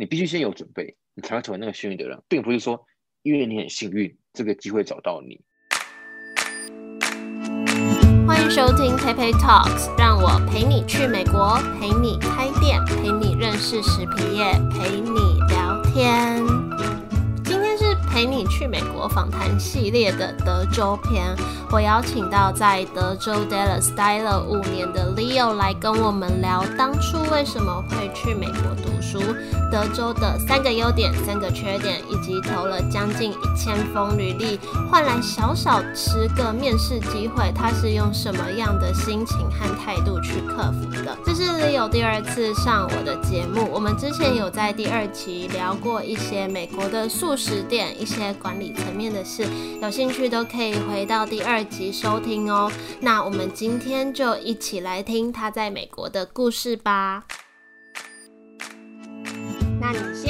[0.00, 2.86] 你必须先有准备，你才会成为那个幸运的人，并不是说
[3.22, 5.38] 因为你很幸运，这个机会找到你。
[8.26, 16.59] 欢迎收听 Pepe Talks，让我陪你去美国，陪你开店，陪你认识食品业，陪你聊天。
[18.20, 21.34] 陪你去美国访谈系列的德州篇，
[21.72, 29.22] 我邀请到在德州 Dallas 待了五年的 Leo 来跟我们聊当初为什么会去美国读书。
[29.72, 34.58] 德州的三个优点、三个缺点，以及投了将近一千封履历，
[34.90, 41.16] 换来小小十个面试机会，他是用什么样的心情和态度去克服的？
[41.24, 49.44] 这是 Leo 第二次上我的节目，我们之前有在第二期聊过一些美国的素食店、一些管理层面的事，
[49.80, 52.70] 有兴趣都可以回到第二集收听哦。
[53.00, 57.24] 那我们今天就一起来听他在美国的故事吧。
[59.80, 60.29] 那你先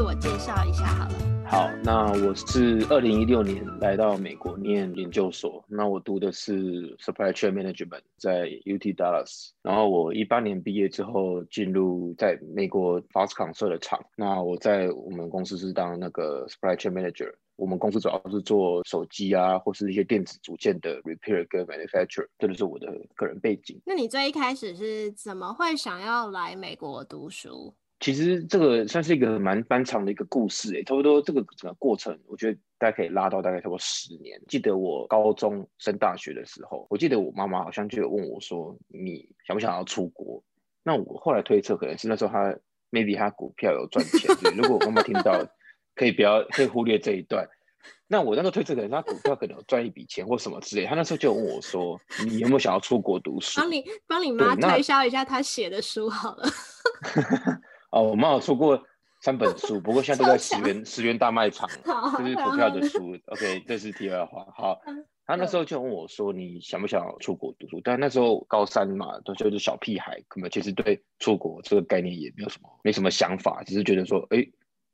[0.00, 1.14] 自我介绍一下好了。
[1.46, 23.78] 好，那我是二零一六年来到美国念研究所，那我读的是 Supply Chain Management 在 UT Dallas，然后我一八年毕业之后进入在美国 Foxconn 设的厂，那我在我们公司是当那个 Supply Chain Manager，我们公司主要是做手机啊或是一些电子组件的 Repair 跟 Manufacture，这就是我的个人背景。
[23.84, 27.74] 那你最一开始是怎么会想要来美国读书？
[28.00, 34.40] 其实这个算是一个蛮漫长的一个故事诶，差不多这个整个过程，我觉得大家可以拉到大概差不多十年。
[34.48, 40.42] 记得我高中升大学的时候，我记得我妈妈好像就有问我说：“你想不想要出国？”
[40.82, 42.56] 那我后来推测，可能是那时候她
[42.90, 44.34] maybe 他股票有赚钱。
[44.56, 45.46] 如果我妈妈听到，
[45.94, 47.46] 可以不要可以忽略这一段。
[48.06, 50.86] 那我那个推测，可能他股票可能有赚一笔钱或什么之类。
[50.86, 56.48] 他那时候就问我说：“你有没有想要出国读书？”帮你帮你妈推销一下他写的书好了。
[57.90, 58.82] 哦，我们有出过
[59.20, 61.68] 三本书，不过现在都在十元十元大卖场，
[62.18, 63.16] 就是股票的书。
[63.26, 64.46] OK，这是题外话。
[64.56, 64.80] 好，
[65.26, 74.46] 他那时候就问我说：“你想不想出国读书？”但那时候高三嘛，都就是小屁孩，根本其实对出国这个概念也没有什么没什么想法，只是觉得说：“哎，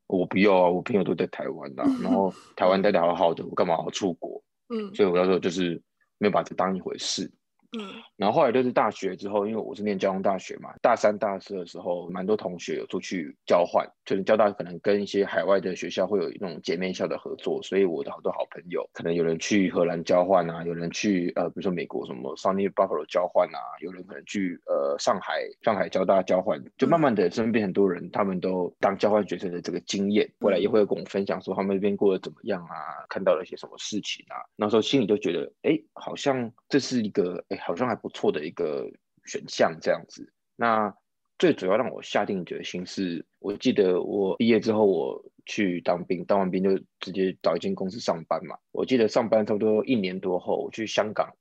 [0.07, 5.81] 我不要啊，我朋友都在台湾啊，然后台湾待的好好的，我干嘛要出国？” 嗯，所以我那时候就是
[6.17, 7.31] 没有把这当一回事。
[7.77, 38.89] 嗯，然后后来就是大学之后，因为我是念交通大学嘛，大三、大四的时候，蛮多同学有出去交换，就是交大可能跟一些海外的学校会有一种姐妹校的合作，所以我的好多好朋友，可能有人去荷兰交换啊，有人去呃，比如说美国什么 Sunny Buffalo 交换啊，有人可能去呃上海上海交大交换，就慢慢的身边很多人他们都当交换学生的这个经验，未来也会跟我分享说他们那边过得怎么样啊，看到了一些什么事情啊，那时候心里就觉得，哎，好像这是一个好像还不错的一个
[39.25, 40.31] 选项，这样子。
[40.55, 40.93] 那
[41.37, 48.57] 最主要让我下定决心是，我记得我毕业之后我去当兵，当完兵就直接找一间公司上班嘛。
[48.71, 51.31] 我记得上班差不多一年多后，我去香港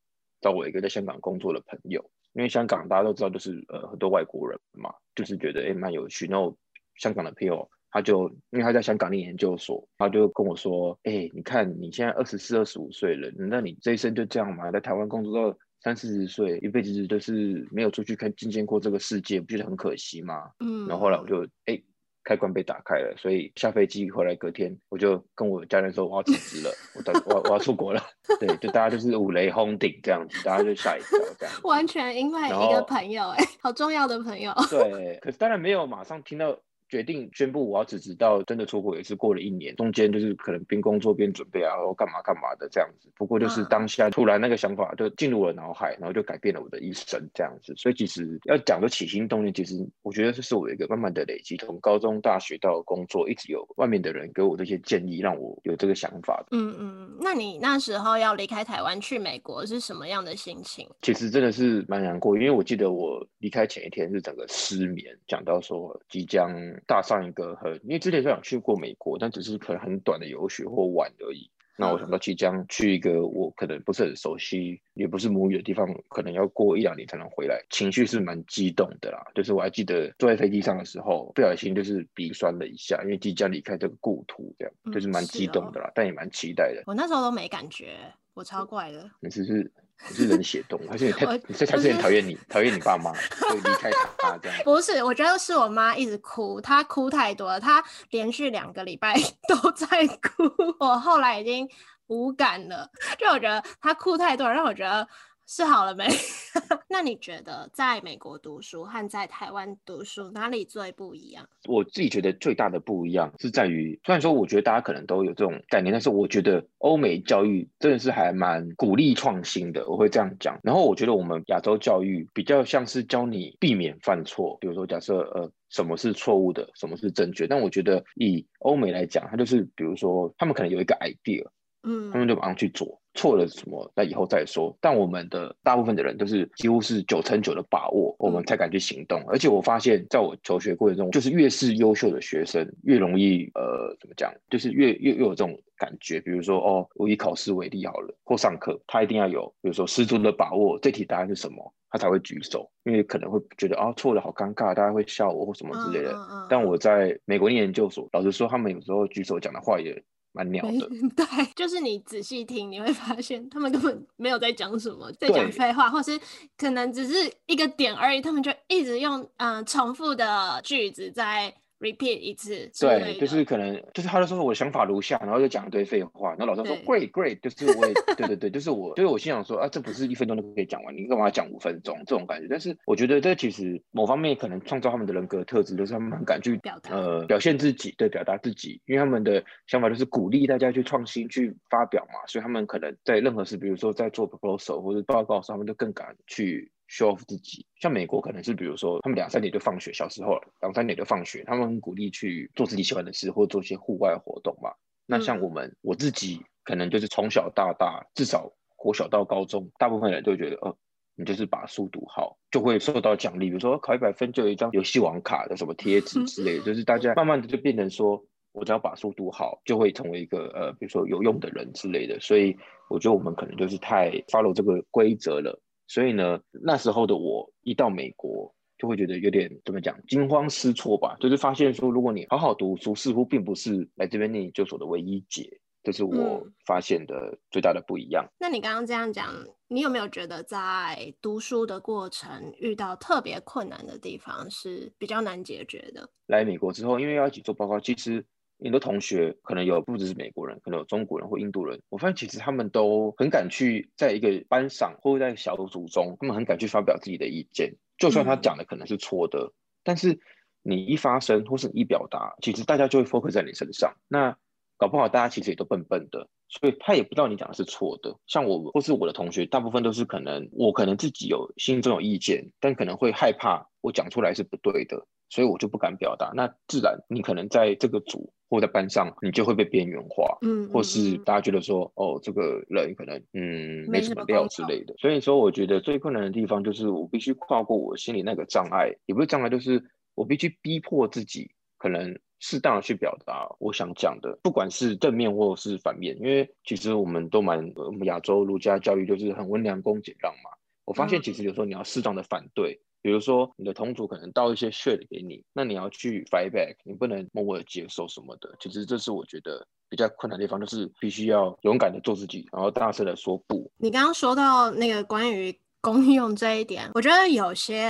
[0.43, 6.27] 找我一个在香港工作的朋友，因为香港大家都知道，就是呃很多外国人嘛，就是觉得哎蛮有趣。
[6.27, 6.55] 然后
[6.97, 20.51] 香港的朋友他就因为他在香港念研究所，他就跟我说：“哎，你看你现在二十四、二十五岁了，那你这一生就这样嘛，在台湾工作到。”三四十岁，一辈子都是没有出去看、见见过这个世界，不觉得很可惜吗？
[20.59, 20.85] 嗯。
[20.89, 21.81] 然后后来我就哎，
[22.25, 28.03] 开关被打开了，所以下飞机回来隔天，我就跟我家人说我要辞职了，我我我要出国了。
[28.41, 31.55] 对，就大家就是五雷轰顶这样子，大家就吓一跳这样。
[31.63, 34.53] 完全因为一个朋友，哎，好重要的朋友。
[34.69, 36.59] 对，可是当然没有马上听到。
[36.89, 43.11] 决定宣布我要辞职，到真的出国也是过了一年，中间就是可能边工作边准备啊，然后干嘛干嘛的这样子。
[43.17, 47.75] 不过就是当下突然那个想法就进入我的脑海，然后就改变了我的一生这样子。
[47.77, 56.45] 所以其实要讲的起心动念，其实我觉得这是我一个慢慢的累积，从高中、大学到工作，一直有外面的人给我这些建议，让我有这个想法。
[56.53, 60.89] 嗯嗯，那你那时候要离开台湾去美国是什么样的心情？
[61.03, 66.55] 其实真的是蛮难过，因为我记得我离开前一天是整个失眠，讲到说即将。
[66.87, 71.51] 大上一个很，因为之前就想去过美国，但只是可能很短的游学或玩而已。
[71.79, 79.23] 那我想到即将去一个我可能不是很熟悉，也不是母语的地方，可能要过一两年才能回来，情绪是蛮激动的啦。
[79.35, 86.83] 就是我还记得坐在飞机上的时候，不小心就是鼻酸了一下，因为即将离开这个故土，这样就是蛮激动的啦，但也蛮期待的。
[86.87, 87.97] 我那时候都没感觉，
[88.33, 89.11] 我超怪的。
[89.21, 89.71] 你是是。
[90.09, 94.59] 你是冷血动物，还是你太你是还是很讨厌你讨厌你爸妈，就离开他这样？
[94.65, 99.15] 不是，我觉得是我妈一直哭，她哭太多了，她连续两个礼拜
[99.49, 100.45] 都在哭。
[100.79, 101.69] 我后来已经
[102.07, 102.89] 无感了，
[103.19, 105.07] 就我觉得她哭太多，让我觉得
[105.47, 106.05] 是好了没？
[106.89, 111.49] 那你觉得在美国读书和在台湾读书哪里最不一样？
[111.69, 120.59] 我自己觉得最大的不一样是在于，虽然说我觉得大家可能都有这种概念，但是我觉得欧美教育真的是还蛮鼓励创新的，我会这样讲。
[120.65, 127.47] 然后我觉得我们亚洲教育比较像是教你避免犯错，比如说假设呃什么是错误的，什么是正确。
[127.47, 131.47] 但我觉得以欧美来讲，它就是比如说他们可能有一个 idea，
[131.85, 133.01] 嗯，他们就马上去做。
[133.17, 133.91] 错了什么？
[133.97, 134.77] 那以后再说。
[134.81, 139.21] 但我们的大部分的人都是几乎是九成九的把握，我们才敢去行动。
[139.27, 144.33] 而且我发现，在我求学过程中，就是越是优秀的学生，越容易呃，怎么讲？
[144.51, 146.21] 就是越越越有这种感觉。
[146.21, 152.71] 比如说，哦，我以考试为例好了，或上课，他一定要有，比如说十足的把握，这题答案是什么，他才会举手。
[152.85, 156.15] 因为可能会觉得啊，错了好尴尬，大家会笑我或什么之类的。
[156.49, 160.03] 但我在美国念研究所，老实说，他们有时候举手讲的话也。
[160.37, 166.21] 蛮 鸟的，对，就是你仔细听，你会发现他们根本 没有在讲什么，在讲废话，或是
[166.59, 171.55] 可能只是一个点而已，他们就一直用嗯重复的句子在。
[171.79, 182.47] Repeat 一次，对，就是可能就是他就说我的想法如下，然后就讲一堆废话，然后老师说 great great，就是我也对对对，就是我，就是我心想说啊，这不是一分钟都可以讲完，你干嘛讲五分钟这种感觉？
[182.49, 196.71] 但是我觉得这其实某方面可能创造他们的人格特质，就是他们很敢去表呃表现自己，对，表达自己，因为他们的想法就是鼓励大家去创新去发表嘛，所以他们可能在任何事，比如说在做 proposal 或者报告上，他们都更敢去。
[196.89, 204.71] Show off 自己，像美国可能是比如说他们两三点就放学，小时候两三点就放学，他们很鼓励去做自己喜欢的事或做一些户外活动嘛。
[205.07, 210.77] 那像我们我自己可能就是从小到大，至少国小到高中，大部分人都觉得，呃，
[211.15, 222.19] 你就是把书读好，就会受到奖励，比如说考一百分就有一张游戏王卡的什么贴纸 之类，就是大家慢慢的就变成说，我只要把书读好，就会成为一个呃，比如说有用的人之类的。
[222.21, 222.57] 所以
[222.89, 225.61] 我觉得我们可能就是太 follow 这个规则了。
[225.89, 231.17] 所以呢，那时候的我一到美国，就会觉得有点怎么讲，惊慌失措吧。
[231.21, 235.61] 就是发现说，如果你好好读书，似乎并不是来这边念研究所的唯一解。
[235.83, 238.27] 这是我发现的最大的不一样。
[238.41, 239.33] 那你刚刚这样讲，
[239.69, 246.11] 你有没有觉得在读书的过程遇到特别困难的地方是比较难解决的？
[246.27, 248.25] 来美国之后，因为要一起做报告，其实。
[248.59, 251.81] 你的同学可能有不只是美国人，可能有中国人或印度人。
[251.89, 260.19] 我发现其实他们都很敢去在一个班上或者在小组中，他们很敢去发表自己的意见，就算他讲的可能是错的，但是
[260.63, 263.95] 你一发声或是你一表达，其实大家就会 focus 在你身上。
[264.09, 264.37] 那
[264.79, 268.15] 搞不好大家其实也都笨笨的，所以他也不知道你讲的是错的。
[268.27, 276.33] 像我或是我的同学，大部分都是可能我可能自己有心中有意见，但可能会害怕我讲出来是不对的，所以我就不敢表达。
[276.35, 278.33] 那自然你可能在这个组。
[278.49, 284.95] 或在班上，你就会被边缘化，嗯，或是大家觉得说，哦，这个人可能，嗯，没什么料之类的。
[284.99, 289.83] 所以说，我觉得最困难的地方就是我必须跨过我心里那个障碍，也不是障碍，就是
[290.15, 296.17] 我必须逼迫自己，可能适当的去表达我想讲的，不管是正面或是反面。
[296.17, 300.51] 因为其实我们都蛮，我们亚洲儒家教育就是很温良恭俭让嘛。
[300.85, 302.81] 我发现其实有时候你要适当的反对。
[303.07, 308.53] 比如说，你的同组可能倒一些 shit 给你，那你要去 fight back，你不能默默的接受什么的。
[308.59, 313.71] 其实这是我觉得比较困难的地方，就是必须要勇敢的做自己，然后大声的说不。
[313.77, 315.57] 你刚刚说到那个关于。
[315.87, 317.89] 公用这一点，我觉得有些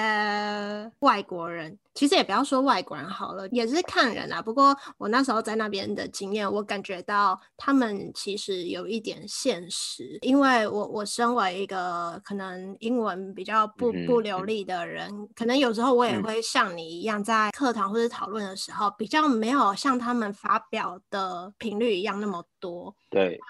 [0.98, 4.42] 外国人，其实也不要说外国人好了，也是看人啊。
[4.42, 22.94] 不过我那时候在那边的经验，我感觉到他们其实有一点现实，因为我我身为一个可能英文比较不不流利的人，可能有时候我也会像你一样，在课堂或者讨论的时候，比较没有像他们发表的频率一样那么多。
[23.08, 23.40] 对。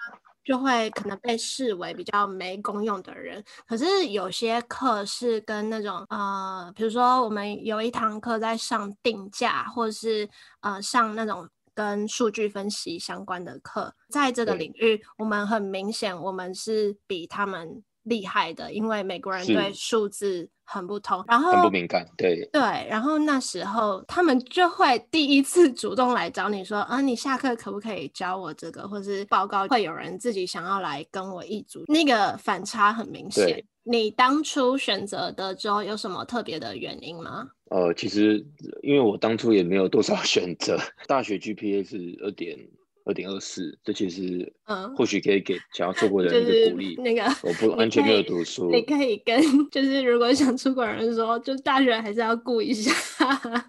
[0.47, 10.29] 就会可能被视为比较没功用的人，可是有些课是跟那种呃，比如说我们有一堂课在上定价，或者是
[10.61, 20.49] 呃上那种跟数据分析相关的课，在这个领域，我们很明显我们是比他们厉害的，因为美国人对数字。
[20.69, 33.63] 很不同，然后很不敏感，对对，然后那时候他们就会 第一次主动来找你说，啊，你下课可不可以教我这个，或是报告会有人自己想要来跟我一组，那个反差很明显。
[33.83, 37.47] 你当初选择德州有什么特别的原因吗？
[37.69, 38.45] 呃，其实
[38.83, 42.59] 因为我当初也没有多少 选择，大学 GPA 是二点。
[43.07, 46.95] 二点二四，这其实嗯，或许可以给想要出国的人一个鼓励。
[46.97, 52.93] 那个我不完全没有读书，你可以跟就是如果想出国人说，就大学还是要顾一下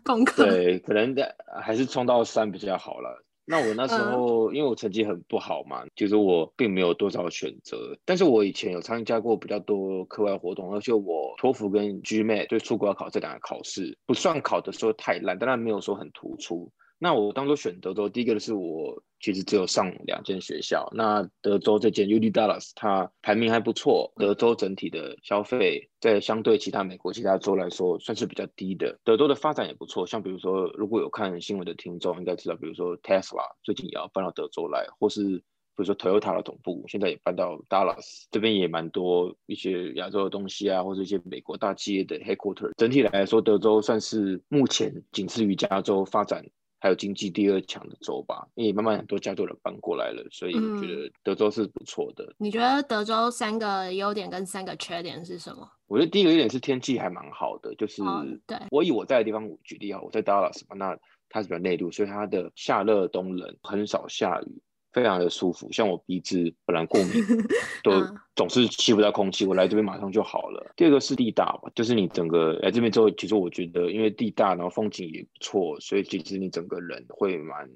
[0.05, 0.45] 功课。
[0.45, 3.25] 对，可能的还是冲到三比较好了。
[3.51, 7.97] 那我那时候因为我成绩很不好嘛，其实我并没有多少选择。
[8.05, 16.71] 但是我以前有参加过比较多课外活动，而且我托福跟 GMAT 就出国要考这两个考试，不算考的时候太烂，当然没有说很突出。
[16.99, 20.89] 那我当初选德州，第一个是我其实只有上两间学校。
[20.95, 24.13] 那德州这间 UD Dallas，它排名还不错。
[24.17, 28.99] 德州整体的消费在相对其他美国其他州来说，算是比较低的。
[29.05, 42.71] 德州的发展也不错，像比如说，如果有看新闻的听众应该知道，比如说 Tesla 最近也要搬到德州来，或是比如说 Toyota 的总部现在也搬到 Dallas 这边，也蛮多一些亚洲的东西啊，或者一些美国大企业的 headquarter。
[42.77, 46.45] 整体来说，德州算是目前仅次于加州发展。
[46.81, 52.33] 还有经济第二强的州吧，因为慢慢很多加州人搬过来了，所以我觉得德州是不错的。
[52.39, 55.69] 你觉得德州三个优点跟三个缺点是什么？
[55.87, 58.03] 我觉得第一个优点是天气还蛮好的，就是
[58.47, 60.97] 对我以我在的地方举例啊，我在 Dallas 嘛，那
[61.29, 64.63] 它是比较内陆，所以它的夏热冬冷，很少下雨。
[64.99, 67.23] 非常的舒服，像我鼻子本来过敏，
[67.85, 67.93] 都
[68.35, 70.73] 总是吸不到空气，我来这边马上就好了。
[70.77, 77.71] 第二个是地大吧，就是你整个来这边之后，其实我觉得因为地大，然后风景也不错，所以其实你整个人会蛮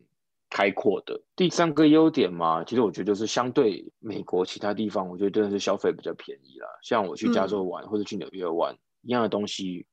[0.51, 1.23] 开阔的。
[1.37, 6.67] 第三个优点嘛，其实我觉得就是相对美国其他地方，我觉得真的是消费比较便宜啦。
[6.83, 9.87] 像我去加州玩或者去纽约玩，一样的东西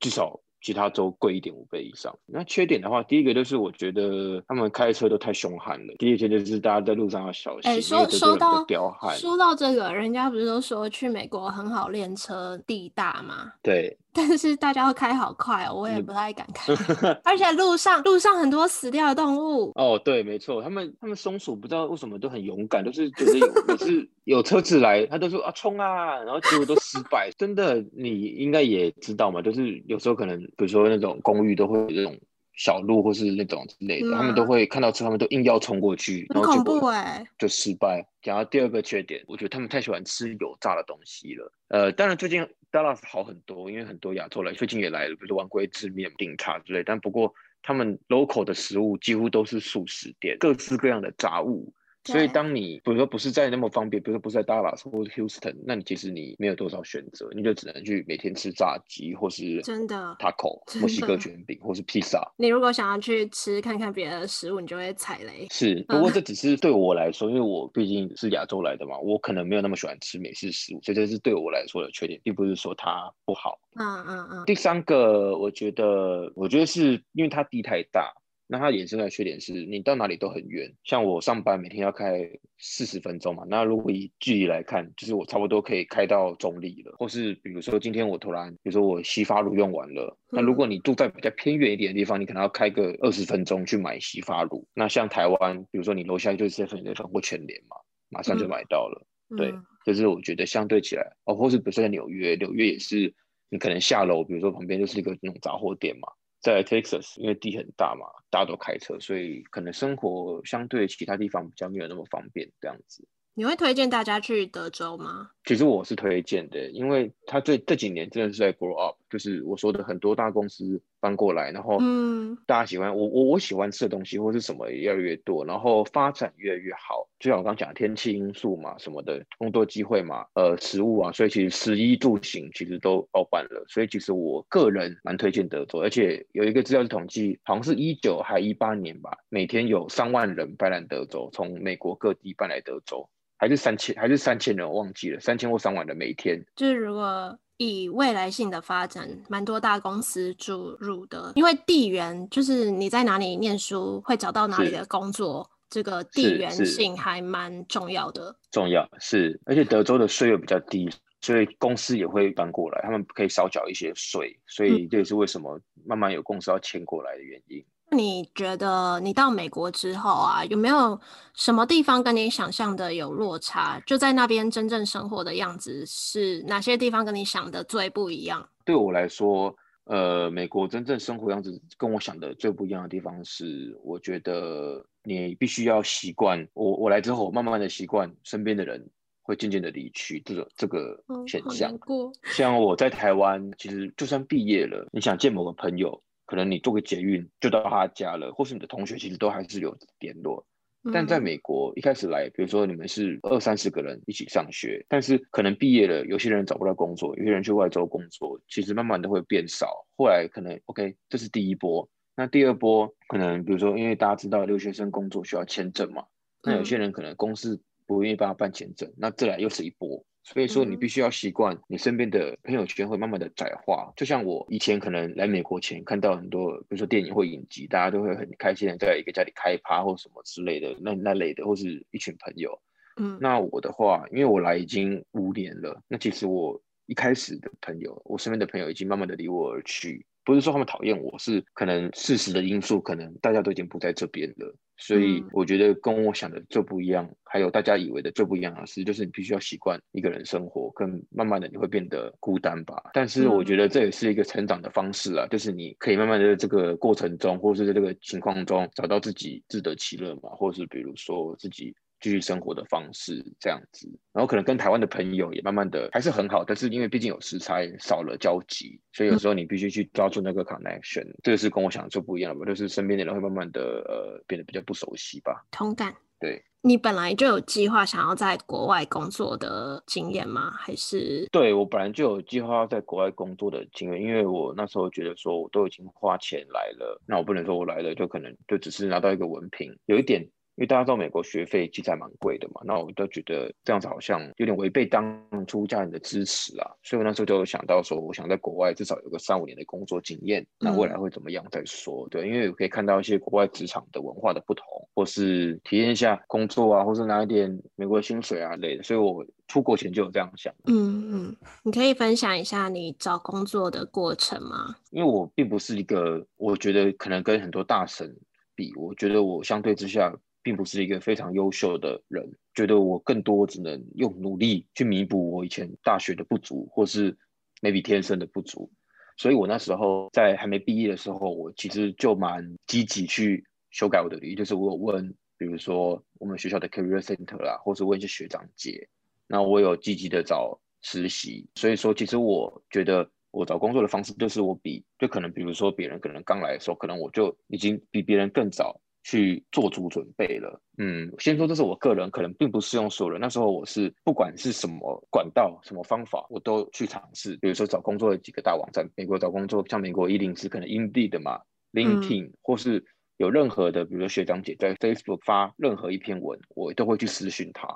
[0.00, 0.40] 至少。
[0.62, 2.16] 其他州贵一点五倍以上。
[2.24, 5.94] 那缺点的话，第一个就是我觉得他们开车都太凶悍了。
[5.98, 7.70] 第二点就是大家在路上要小心。
[7.70, 13.52] 哎，说说到彪悍，说到这个，人家不是都说去美国很好练车，地大吗？
[13.62, 13.98] 对。
[14.12, 16.72] 但是大家要开好快哦，我也不太敢开。
[17.24, 19.72] 而且路上路上很多死掉的动物。
[19.74, 27.30] 哦，对，没错，他们他们松鼠不知道为什么都很勇敢，都是觉得有是 有车子来，他都说啊冲啊，然后结果都失败。
[27.38, 32.18] 真的，你应该也知道嘛，就是有时候可能比如说那种公寓都会有这种
[32.54, 36.92] 小路或是那种之类的，他们都会看到车，他们都硬要冲过去，然后结果，
[37.38, 38.06] 就失败。
[38.22, 41.52] 讲到第二个缺点，我觉得他们太喜欢吃油炸的东西了。
[41.68, 42.46] 呃，当然最近。
[42.72, 46.82] Dallas 好很多，因为很多亚洲人，最近也来了，比如说玩龟制面、顶茶之类。
[46.82, 51.70] 但不过他们 local 的食物几乎都是素食店，各式各样的杂物。
[52.04, 62.20] 所以，当你比如说不是在那么方便，比如说不是在 Dallas 或者 Houston，那你其实你没有多少选择，你就只能去每天吃炸鸡，或是真的 taco 墨西哥卷饼，或是披萨。
[62.36, 65.46] 你如果想要去吃看看别的食物，你就会踩雷。
[65.50, 73.60] 是，不过这只是对我来说，因为我毕竟是亚洲来的嘛，我可能没有那么喜欢吃美式食物，所以这是对我来说的缺点，并不是说它不好。
[73.76, 74.44] 嗯嗯嗯。
[74.44, 78.12] 第三个，我觉得，我觉得是因为它地太大。
[78.52, 80.70] 那它衍生的缺点是，你到哪里都很远。
[80.84, 86.94] 像我上班每天要开四十分钟嘛，那如果以距离来看，就是我差不多可以开到中立了。
[86.98, 94.68] 或是比如说今天我突然，比如说我洗发乳用完了，那如果你住在比较偏远一点的地方，你可能要开个二十分钟去买洗发乳。
[94.74, 97.76] 那像台湾，比如说你楼下就是 seven eleven 或全联嘛，
[98.10, 99.06] 马上就买到了。
[99.34, 99.50] 对，
[99.86, 103.14] 就是我觉得相对起来，哦，或是比如说在纽约，纽约也是
[103.48, 106.06] 你可能下楼，比如说旁边就是一个那种杂货店嘛。
[106.42, 113.06] 在 Texas，因为地很大嘛，大家都开车，所以可能生活相对其他地方比较没有那么方便这样子。
[113.34, 115.30] 你会推荐大家去德州吗？
[115.44, 127.08] 其实我是推荐的，因为他这这几年真的是在 grow up，就是我说的很多大公司搬过来，然后嗯，大家喜欢我我我喜欢吃的东西或是什么越来越多，然后发展越来越好。
[127.18, 133.64] 就像我刚刚讲天气因素嘛，什么的工作机会嘛，呃，食物啊，所以其实食衣住行其实都包办了。
[133.68, 143.08] 所以其实我个人蛮推荐德州，而且有一个资料是统计，好像是一九还一八年吧，每天有三万人搬来德州，从美国各地搬来德州。
[143.38, 146.40] 还是三千，还是三千人，我忘记了，三千或三万的每一天。
[146.54, 158.34] 就是如果以未来性的发展，蛮多大公司注入的，因为地缘就是你在哪里念书，会找到哪里的工作，这个地缘性还蛮重要的。
[158.50, 160.90] 重要是，而且德州的税又比较低，
[161.20, 167.64] 所以公司也会搬过来，他们可以少缴一些税，所以这也是为什么慢慢有公司要迁过来的原因。
[167.92, 170.98] 你觉得你到美国之后啊，有没有
[171.34, 173.78] 什么地方跟你想象的有落差？
[173.86, 178.48] 就在那边真正生活的样子是哪些地方跟你想的最不一样？
[178.64, 186.72] 对我来说，呃，美国真正生活样子跟我想的最不一样的地方是，我觉得你必须要习惯我。
[186.72, 188.88] 我来之后，慢慢的习惯身边的人
[189.20, 191.78] 会渐渐的离去，这个这个现象。
[192.24, 196.02] 像我在台湾，其实就算毕业了，你想见某个朋友。
[196.26, 200.46] 可能你坐个捷运就到他家了，或是你的同学其实都还是有联络。
[200.92, 209.86] 但在美国一开始来，比如说你们是二三十个人一起上学，但是可能毕业了，有些人找不到工作，有些人去外州工作，其实慢慢的会变少。
[209.96, 211.88] 后来可能 OK，这是第一波。
[212.16, 216.04] 那第二波可能比如说，因为大家知道留学生工作需要签证嘛，
[216.42, 220.04] 那有些人可能公司不愿意帮他办签证，那这来又是一波。
[220.24, 223.92] 所以说，你必须要习惯，你身边的朋友圈会慢慢的窄化。
[223.96, 232.60] 就像我以前可能来美国前看到很多，比如说电影或影集，大家都会很开心的在一个家里开趴或什么之类的，那那类的，或是一群朋友。
[232.96, 236.60] 嗯，那我的话，因为我来已经五年了，那其实我
[236.92, 240.04] 一开始的朋友，我身边的朋友已经慢慢的离我而去。
[240.24, 252.90] 不是说他们讨厌我，是可能事实的因素，可能大家都已经不在这边了，所以我觉得跟我想的最不一样，还有大家以为的最不一样的事，就是你必须要习惯一个人生活，跟慢慢的你会变得孤单吧。
[252.92, 261.74] 但是我觉得这也是一个成长的方式啊，就是你可以慢慢的这个过程中，或是在这个情况中找到自己自得其乐嘛，或是比如说自己。
[262.02, 272.44] 继续生活的方式这样子，然后可能跟台湾的朋友也慢慢的还是很好，但是因为毕竟有时差，少了交集，所以有时候你必须去抓住那个 connection，这个是跟我想的就不一样了吧？
[272.44, 275.46] 就是身边的人会慢慢的呃变得比较不熟悉吧。
[275.50, 275.94] 同感。
[276.18, 280.52] 对，你本来就有计划想要在国外工作的经验吗？
[280.52, 281.26] 还是？
[281.32, 290.24] 对我本来就有计划要在国外工作的经验，因为我那时候觉得说我都已经花钱来了，那我不能说我来了就可能就只是拿到一个文凭，有一点。
[290.56, 302.06] 因为大家知道美国学费其实还蛮贵的嘛，那我都觉得这样子好像有点违背当初家人的支持啊，所以我那时候就有想到说，我想在国外至少有个三五年的工作经验，那未来会怎么样再说。
[302.10, 310.52] 对，因为我可以看到一些国外职场的文化的不同，或是体验一下工作啊，或是拿一点美国的薪水啊类的，所以我出国前就有这样想。
[310.66, 314.76] 嗯嗯，你可以分享一下你找工作的过程吗？
[314.90, 318.14] 因为我并不是一个，我觉得可能跟很多大神
[318.54, 320.14] 比，我觉得我相对之下。
[320.42, 327.16] 并不是一个非常优秀的人，觉得我更多只能用努力去弥补我以前大学的不足，或是
[327.60, 328.70] maybe 天生的不足。
[329.16, 338.88] 所以我那时候在还没毕业的时候，我其实就蛮积极去修改我的履历，就是我有问，比如说我们学校的 career center 啦，或是问一些学长姐。
[339.28, 348.78] 那我有积极的找实习，所以说其实我觉得我找工作的方式就是我比就可能比如说别人可能刚来的时候，可能我就已经比别人更早。
[349.04, 353.20] 去做足准备了，嗯，先说这是我个人，可能并不适用所有人。
[353.20, 357.36] 那时候我是不管是什么管道、什么方法，我都去尝试。
[357.38, 361.40] 比如说找工作的几个大网站，美国找工作，像美国一零四可能 Indeed 嘛
[361.72, 362.84] ，LinkedIn，或是
[363.16, 367.66] 有任何的，比如说学长姐在 Facebook 发任何一篇文，我都会去私讯他，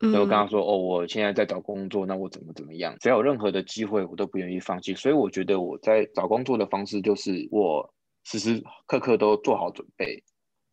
[0.00, 2.94] 然后跟他说：“哦，我现在在找工作，那我怎么怎么样？
[3.00, 7.90] 只要有任何的机会，我都不愿意放弃。”所以我觉得我在找工作的方式就是我
[8.24, 10.22] 时时刻刻都做好准备。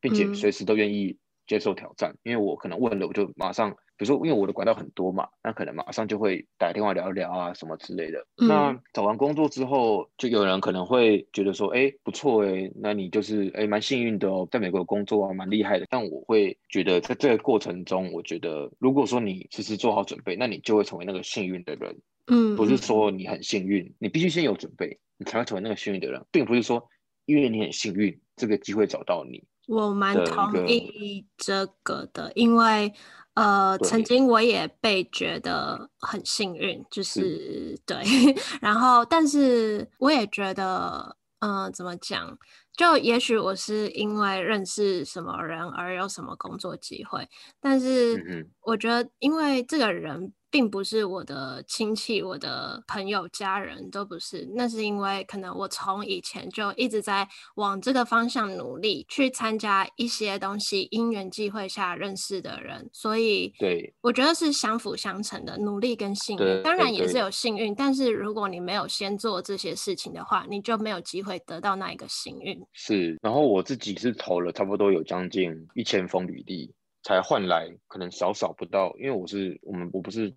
[0.01, 1.15] 并且随时都愿意
[1.47, 8.25] 接受挑战，因为我可能问了，我就马上，比如说，因为我的管道很多嘛，那可能马上就会打电话聊一聊啊，什么之类的。
[8.37, 15.85] 那找完工作之后，就有人可能会觉得说，哎，不错哎，那你就是哎蛮幸运的哦，在美国工作啊，蛮厉害的。
[15.89, 21.95] 但我会觉得，在这个过程中，我觉得如果说你其实做好准备，那你就会成为那个幸运的人。
[22.27, 26.87] 嗯，不是说你很幸运，你必须先有准备，你才会成为那个幸运的人，并不是说
[27.25, 29.43] 因为你很幸运，这个机会找到你。
[29.71, 32.93] 我蛮同意这个的，因为
[33.35, 38.03] 呃，曾经我也被觉得很幸运，就是对，
[38.61, 42.37] 然后但是我也觉得，嗯，怎么讲？
[42.75, 47.27] 就也许我是因为认识什么人而有什么工作机会，
[47.61, 48.15] 但是
[48.61, 50.33] 我觉得因为这个人。
[50.51, 72.61] 并不是我的亲戚、我的朋友、家人都不是，那是因为可能我从以前就一直在往这个方向努力，去参加一些东西，因缘际会下认识的人，所以对我觉得是相辅相成的，努力跟幸运，当然也是有幸运，但是如果你没有先做这些事情的话，你就没有机会得到那一个幸运。
[72.73, 76.73] 是，然后我自己是投了差不多有将近一千封履历。
[77.03, 80.31] 才换来可能少少不到，因为我是我们我不是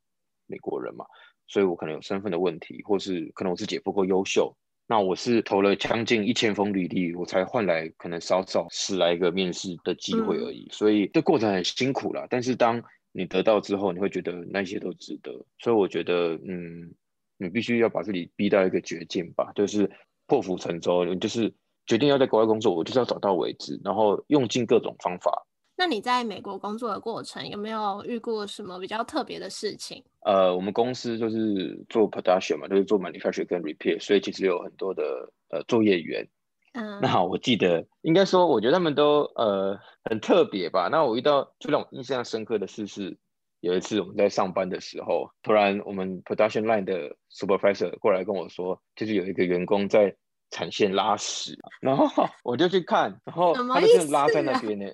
[0.47, 1.05] 美国人嘛，
[1.47, 4.57] 所以我可能有身份的问题，或是可能我自己也不够优秀。
[4.87, 10.69] 那我是投了将近一千封履历，我才换来可能少少十来个面试的机会而已。
[10.71, 15.33] 所以这过程很辛苦啦，但是当你得到之后，你会觉得那些都值得。
[15.59, 16.93] 所以我觉得，嗯，
[17.39, 19.91] 你必须要把自己逼到一个绝境吧，就是
[20.27, 21.55] 破釜沉舟，就是
[21.87, 25.47] 决定要在国外工作，我就是要找到为止，然后用尽各种方法。
[25.77, 30.03] 那你在美国工作的过程有没有遇过什么比较特别的事情？
[30.21, 35.03] 呃，我们公司就是做 production 嘛，就是做 manufacture 跟 repair，所以其实有很多的
[35.51, 36.29] 呃作业员。
[36.75, 40.89] 嗯，那我记得应该说，我觉得他们都呃很特别吧。
[40.91, 43.17] 那我遇到最让我印象深刻的事是，
[43.61, 50.17] 有一次我们在上班的时候，突然我们 production line 的 supervisor 过来跟我说，就是有一个员工在。
[50.55, 52.07] 产线拉屎，然后
[52.45, 54.87] 我就去看，然后他就真的拉在那边呢。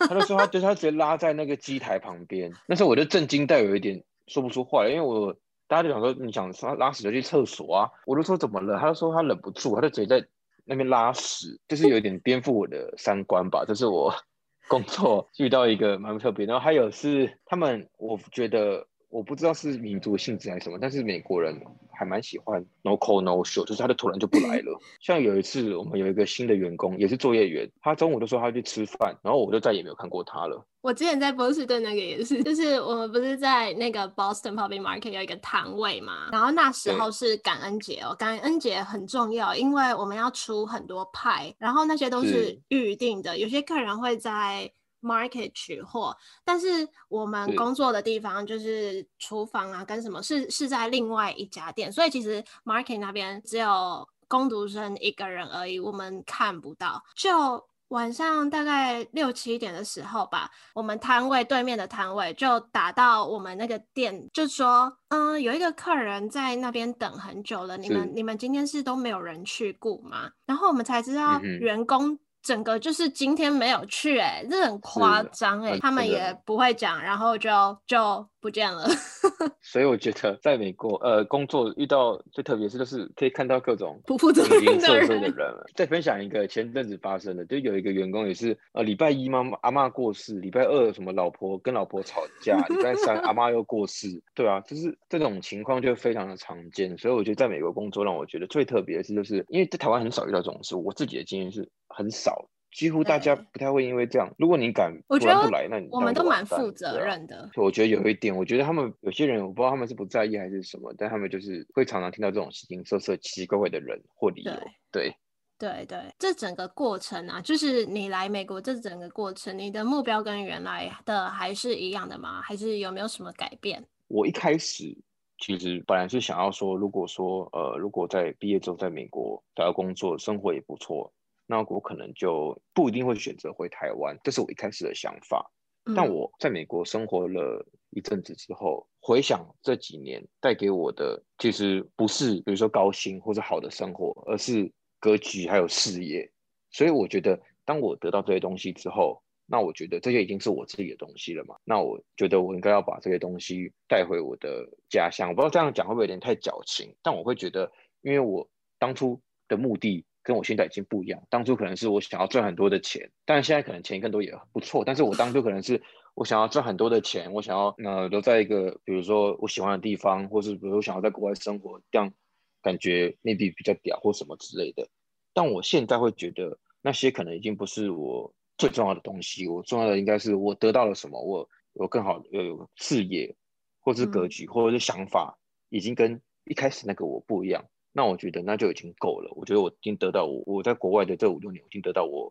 [0.00, 5.32] 他就说他就是他直接拉在那个机台旁边，那时候我就震惊到有一点说不出话来，因为我
[5.68, 8.76] 大家就想说你想拉拉屎就去厕所啊，我就说怎么了？
[8.80, 10.26] 他就说他忍不住，他就直接在
[10.64, 13.64] 那边拉屎，就是有点颠覆我的三观吧。
[13.64, 14.12] 这是我
[14.66, 18.84] 工作遇到一个蛮特别，然后还有是他们，我觉得。
[19.16, 21.58] 我不知道是民族性质还是什么，但是美国人
[21.90, 24.78] 还蛮喜欢 no call no show，就是他就突然就不来了。
[25.00, 30.62] 像有一次，我们有一个新的员工，也是作业员，他中午就说他去吃饭，然后我就再也没有看过他了。
[30.82, 44.70] 我之前在波士顿那个也是，就是我们不是在那个 Boston Public Market 有一个摊位嘛，然后那时候是感恩节哦，感恩节很重要，因为我们要出很多派，然后那些都是预定的，有些客人会在。
[45.02, 57.02] Market 取货，但是我们工作的地方就是厨房啊，跟什么是是在另外一家店，所以其实 Market 那边只有工读生一个人而已，我们看不到。
[57.14, 70.30] 就晚上大概六七点的时候吧，我们摊位对面的摊位就打到我们那个店，就说，嗯，有一个客人在那边等很久了，你们你们今天是都没有人去顾吗？
[70.46, 72.18] 然后我们才知道员工。
[72.46, 77.50] 整个就是今天没有去，哎，这很夸张，哎，他们也不会讲，然后就
[77.86, 78.24] 就。
[78.46, 78.86] 不这样了，
[79.60, 85.52] 所以我觉得在美国，呃，工作遇到最特别是，就是可以看到各种不负责任的人。
[85.74, 96.96] 再分享一个前阵子发生的，就有一个员工也是，呃，礼拜一妈妈阿妈过世，礼拜二什么老婆跟老婆吵架，礼拜三阿妈又过世，对啊，就是这种情况就非常的常见。
[96.96, 102.48] 所以我觉得在美国工作让我觉得最特别的是，就是因为在台湾很少遇到这种事，我自己的经验是很少。
[102.72, 104.34] 几乎大家不太会因为这样。
[104.38, 107.50] 如果你敢不来，那你我们都蛮负责任的。
[107.56, 114.52] 我觉得有一点，我觉得他们有些人，我不知道他们是不在意还是什么，但他们就是会常常听到这种形形色色、奇奇怪怪的人或理由。
[114.92, 115.14] 对
[115.58, 122.42] 对对，这整个过程啊，就是你来美国这整个过程，你的目标跟原来的还是一样的吗？
[122.42, 123.82] 还是有没有什么改变？
[124.08, 124.94] 我一开始
[125.38, 131.10] 其实本来是想要说，如果说呃，如果在毕业之后在美国找到工作，生活也不错。
[131.46, 135.50] 那我可能就不一定会选择回台湾，这是我一开始的想法。
[135.94, 146.28] 但我在美国生活了一阵子之后，回想这几年带给我的，其实不是比如说高薪或者好的生活，而是格局还有事业。
[146.72, 151.54] 所以我觉得，当我得到这些东西之后，那我觉得这些已经是我自己的东西了嘛。
[151.62, 155.28] 那我觉得我应该要把这些东西带回我的家乡。
[155.28, 157.70] 我不知道这样讲会不会有点太矫情，但我会觉得，
[158.02, 160.04] 因为我当初的目的。
[160.26, 161.22] 跟我现在已经不一样。
[161.30, 164.84] 当初可能是我想要赚很多的钱，但是现在可能钱更多也不错。
[164.84, 165.80] 但是我当初可能是
[166.16, 172.12] 我想要赚很多的钱，我想要呃留在一个比如说我喜欢的地方，或是比如说想要在国外生活，这样
[172.60, 174.88] 感觉 maybe 比较屌或什么之类的。
[175.32, 179.46] 但我现在会觉得那些可能已经不是我最重要的东西。
[179.46, 183.32] 我重要的应该是我得到了什么，我有更好的有事业，
[183.78, 187.64] 或是格局，或者是想法，已经跟一开始那个我不一样。
[187.96, 189.32] 那我觉得那就已经够了。
[189.34, 192.30] 我觉得我已经得到我我在国外的这五六年，我已经得到我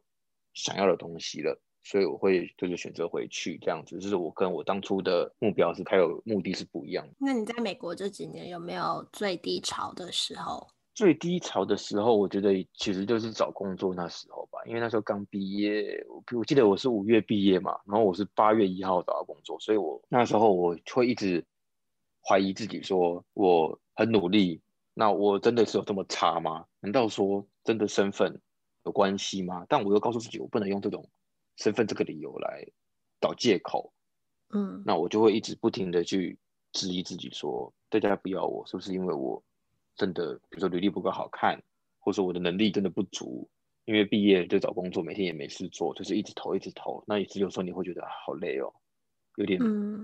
[0.53, 3.97] 想要的东西了，所以我会就是选择回去这样子。
[3.97, 7.03] 就是我跟我当初的目标是还有目的是不一样。
[7.17, 10.67] 那你在美国这几年有没有最低潮的时候？
[10.93, 21.43] 最低潮的时候，我觉得其实就是找工作那时候吧，因为那时候刚毕业，我我记得我是五月毕业嘛，然后我是八月一号找到工作，所以我那时候我会一直
[22.21, 24.61] 怀疑自己，说我很努力。
[24.97, 26.65] 那我真的是有这么差吗？
[26.79, 28.41] 难道说真的身份
[28.85, 29.65] 有关系吗？
[29.67, 31.09] 但我又告诉自己，我不能用这种
[31.57, 32.65] 身份这个理由来
[33.19, 33.91] 找借口。
[34.53, 36.39] 嗯，那我就会一直不停的去
[36.71, 39.43] 质疑自己，说大家不要我，是不是因为我
[39.97, 41.61] 真的，比如说履历不够好看，
[41.99, 43.49] 或者说我的能力真的不足？
[43.83, 47.03] 因为毕业就找工作，每天也没事做，就是一直投，一直投。
[47.05, 48.73] 那也只有时候你会觉得好累哦，
[49.35, 49.59] 有点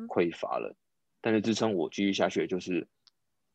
[0.10, 0.76] 匮乏了。
[1.22, 2.86] 但是支撑我继续下去的就是。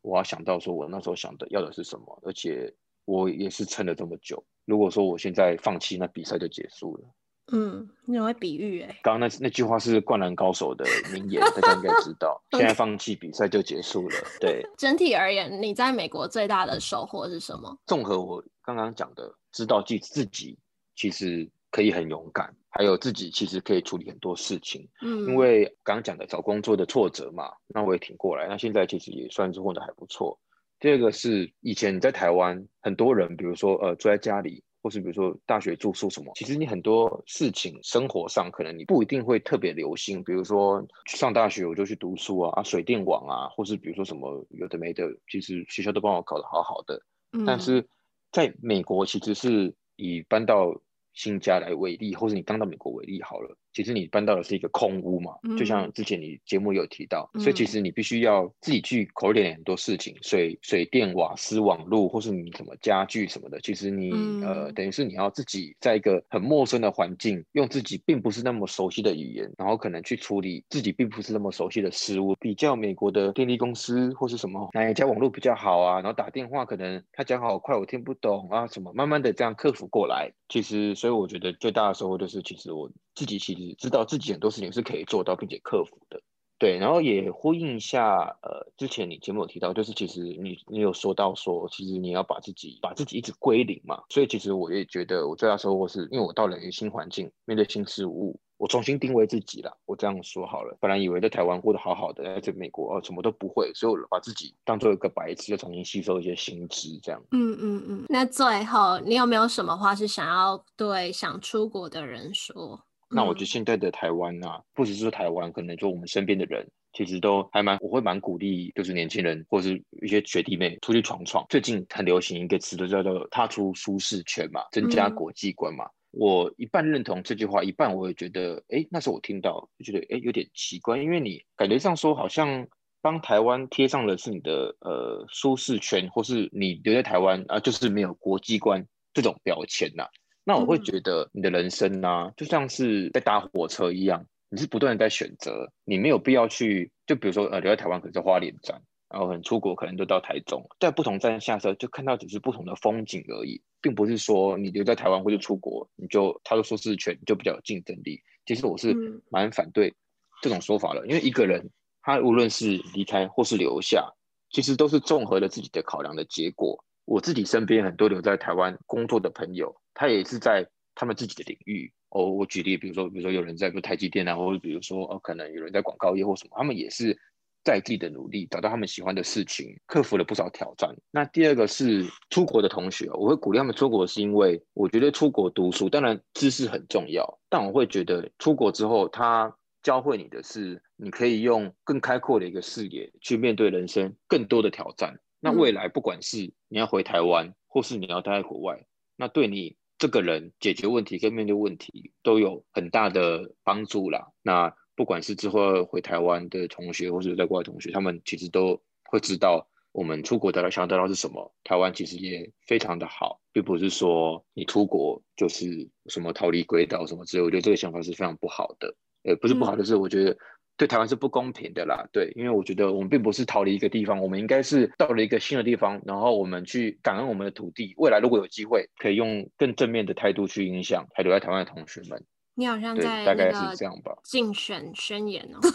[0.07, 2.73] 我要想到说，我那时候想的要的是什么，而且
[3.05, 4.42] 我也是撑了这么久。
[4.64, 7.05] 如果说我现在放弃，那比赛就结束了。
[7.53, 8.99] 嗯，你会比喻哎？
[9.03, 12.40] 刚刚那那句话是灌篮高手的名言，大家应该知道。
[12.53, 14.16] 现在放弃比赛就结束了。
[14.40, 17.77] 对， 整体而言，你在美国最大的收获是什么？
[17.87, 20.57] 综合我刚刚讲的，知道自自己
[20.95, 22.57] 其实可以很勇敢。
[22.71, 28.47] 还有自己其实可以处理很多事情，嗯，因为刚刚讲的找工作的挫折嘛，那我也挺过来。
[28.49, 30.39] 那现在其实也算是混得还不错。
[30.81, 40.25] 第二个是以前你在台湾，很多人比如说呃住在家里，或是比如说大学住宿什么，其实你很多事情生活上可能你不一定会特别留心。
[40.25, 47.01] 比如说上大学我就去读书啊，啊水电网啊，或是比如说什么有的没的，其实学校都帮我搞得好好的。
[47.47, 47.87] 但是
[48.33, 50.79] 在美国其实是以搬到
[51.17, 53.57] 新家来为例，或者你刚到美国为例好了。
[53.73, 63.61] 其实你搬到的是一个空屋嘛，就像之前你节目有提到，所以其实你必须要自己去考虑很多事情，水、水电、瓦斯、网络，或是你什么家具什么的。
[63.61, 64.11] 其实你
[64.43, 72.35] 呃，等于是你要自己在一个很陌生的环境，用自己并不是那么熟悉的语言，然后可能去处理自己并不是那么熟悉的事物。
[72.41, 80.31] 比较美国的电力公司或是什么哪一家网络比较好啊，然后打电话可能他讲好快我听不懂啊什么，慢慢的这样克服过来。
[80.49, 83.77] 其实所以我觉得最大的收获就是，其实我自己其实。
[83.79, 86.21] 知道自己很多事情是可以做到并且克服的，
[86.59, 99.77] 对，然后也呼应一下，呃，之前你节目有提到，就是其实你你有说到说，其实你要把自己把自己一直归零嘛，所以其实我也觉得我最大收获是因为我到了一个新环境，面对新事物，我重新定位自己了。
[99.85, 107.23] 我这样说好了，本来以为在台湾过得好好的，在这美国哦什么都不会，所以我把自己当做一个白痴，又重新吸收一些新知，这样。
[107.33, 108.05] 嗯嗯嗯。
[108.09, 112.81] 那最后你有没有什么话是想要对想出国的人说？
[113.09, 121.47] 那我觉得现在的台湾啊，不只是台湾，可能就我们身边的人，其实都还蛮，我会蛮鼓励，就是年轻人或是一些学弟妹出去闯闯。
[121.49, 125.88] 最近很流行一个词，都叫做踏出舒适圈嘛，增加国际观嘛。
[126.19, 132.67] 我一半认同这句话，一半我也觉得，哎，那时候我听到就觉得，哎，有点奇怪，因为你感觉上说好像
[133.03, 140.07] 帮台湾贴上的是你的呃舒适圈，或是你留在台湾啊，就是没有国际观这种标签呐。
[140.43, 158.21] 那我会觉得你的人生呢，就像是在搭火车一样，你是不断的在选择，你没有必要去，就比如说呃留在台湾可能在花莲站，然后很出国可能就到台中，在不同站下车就看到只是不同的风景而已，并不是说你留在台湾或者出国你就他的舒适圈就比较有竞争力。
[158.45, 158.95] 其实我是
[159.31, 159.95] 蛮反对
[160.42, 161.71] 这种说法的，因为一个人
[162.03, 164.09] 他无论是离开或是留下，
[164.51, 166.85] 其实都是综合了自己的考量的结果。
[167.05, 169.75] 我自己身边很多留在台湾工作的朋友。
[169.99, 172.27] 他也是在他们自己的领域哦。
[172.31, 177.19] 我举例，比如说，比如说有人在做台积电啊，或者比如说哦，可能有人在广告业或什么，他们也是
[177.67, 180.95] 在地的努力找到他们喜欢的事情，克服了不少挑战。
[181.11, 189.53] 那第二个是出国的同学，我会鼓励他们出国，是因为我觉得出国读书当然知识很重要，但我会觉得出国之后，他
[189.83, 195.19] 教会你的是，你可以用更开阔的一个视野去面对人生更多的挑战。
[195.41, 199.77] 那未来不管是你要回台湾，或是你要待在国外，那对你。
[199.99, 204.29] 这个人解决问题跟面对问题都有很大的帮助啦。
[204.43, 211.55] 那不管是之后回台湾的同学，或者在国外同学，他们其实都会知道，我们出国得到想要得到是什么。
[211.63, 217.43] 台湾其实也非常的好，并不是说你出国就是什么逃离轨道什么之类。
[217.45, 218.97] 我觉得这个想法是非常不好的。
[219.23, 220.37] 呃，不是不好的，是我觉得。
[220.79, 232.23] 对台湾是不公平的啦，对，因为我觉得我们并不是逃离一个地方，我们应该是到了一个新的地方，然后我们去感恩我们的土地，未来如果有机会，可以用更正面的态度去影响还留在台湾的同学们。
[232.59, 235.61] 你好像在大概是这样吧，竞选宣言哦。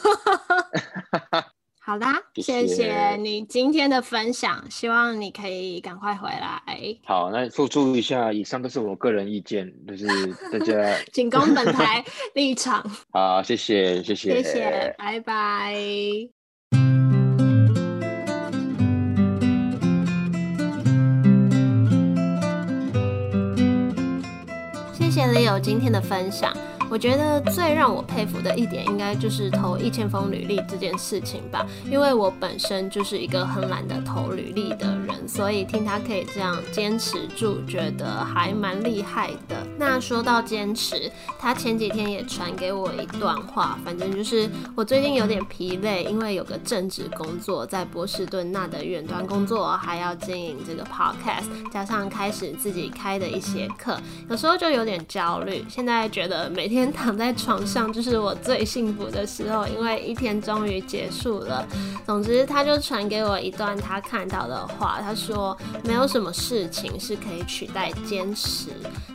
[1.84, 6.62] 好啦，谢谢你今天的分享，希望你可以赶快回来。
[7.06, 10.08] 好，那付出一下，以上都是我个人意见，就是
[10.52, 10.74] 大家
[11.14, 12.84] 仅供本台 立场。
[13.12, 15.76] 好，谢谢，谢谢，谢谢，拜拜。
[24.94, 26.56] 谢谢 Leo 今天的分享。
[26.92, 31.66] 我觉得最让我佩服的一点，应该就是投一千封履历这件事情吧。
[31.90, 39.66] 因为我本身就是一个很懒得投履历的人，所以听他可以这样坚持住，觉得还蛮厉害的。
[39.80, 53.98] 那说到坚持，他前几天也传给我一段话，反正就是我最近有点疲累，因为有个正职工作在波士顿那的远端工作，还要经营这个 podcast，加上开始自己开的一些课，
[54.30, 55.64] 有时候就有点焦虑。
[55.70, 56.81] 现在觉得每天。
[56.82, 61.68] 天躺在床上就是我最幸福的时候，因为一天终于结束了。
[62.08, 68.70] 总之，他就传给我一段他看到的话，他说：“没有什么事情是可以取代坚持，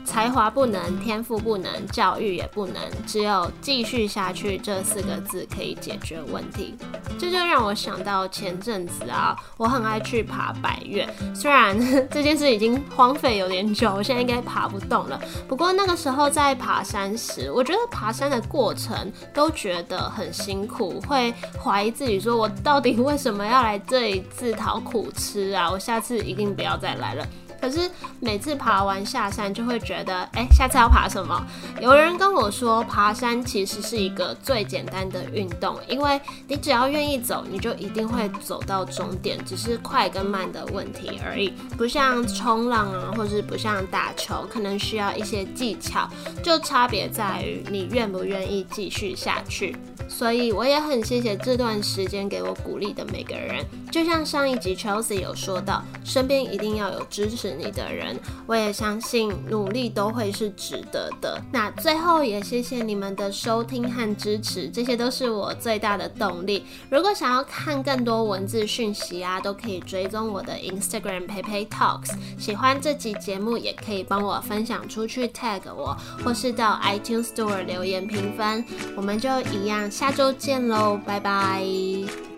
[0.07, 6.73] 才华不能，天赋不能，教育也不能，只有继续下去这四个字可以解决问题。”
[7.19, 11.77] 这就让我想到前阵子啊，我很爱去爬百岳，虽然
[12.09, 15.19] 这件事已经荒废有点久，我现在应该爬不动了。
[15.45, 25.69] 不过那个时候在爬山时，我觉得爬山的过程都觉得很辛苦，会怀疑自己，说我到底为什么要来这里自讨苦吃啊？
[25.69, 27.27] 我下次一定不要再来了。
[27.61, 27.89] 可是
[28.19, 31.45] 每次爬完下山，就会觉得，哎，下次要爬什么？
[31.81, 41.49] 有人跟我说，爬山其实是一个最简单的运动，因为你只要愿意走，你就一定会走到终点，只是快跟慢的问题而已。
[41.77, 46.09] 不像冲浪啊，或是不像打球，可能需要一些技巧，
[46.43, 49.75] 就差别在于你愿不愿意继续下去。
[50.09, 53.65] 所以我也很谢谢这段时间给我鼓励的每个人，
[53.97, 58.15] 就像上一集 Chelsea 有说到，身边一定要有支持你的人。
[58.45, 61.41] 我也相信努力都会是值得的。
[61.51, 66.63] 那最后也谢谢你们的收听和支持，这些都是我最大的动力。
[66.91, 72.11] 如果想要看更多文字讯息啊，都可以追踪我的 Instagram PayPay Talks。
[72.37, 78.63] 喜欢这集节目，也可以帮我分享出去，tag 我，或是到 iTunes Store 留言评分。
[78.95, 79.89] 我们就一样。
[79.89, 82.36] 下周见喽，拜拜。